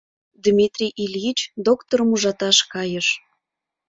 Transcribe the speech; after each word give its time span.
Дмитрий 0.45 0.91
Ильич 1.03 1.39
докторым 1.67 2.09
ужаташ 2.15 2.57
кайыш. 2.73 3.07